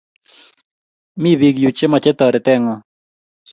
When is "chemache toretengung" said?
1.77-2.81